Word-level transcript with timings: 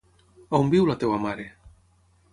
On 0.59 0.71
viu 0.75 0.89
la 0.91 0.97
teva 1.05 1.21
mare? 1.27 1.47